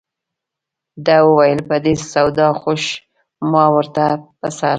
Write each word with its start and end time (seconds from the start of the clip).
ده 1.05 1.15
وویل 1.27 1.59
په 1.69 1.75
دې 1.83 1.93
سودا 2.11 2.47
خوښ 2.61 2.83
ما 3.51 3.65
ورته 3.75 4.05
په 4.39 4.47
سر. 4.57 4.69